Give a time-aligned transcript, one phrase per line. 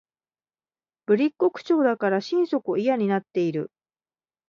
[1.05, 3.71] ぶりっ子口調だから心底嫌になっている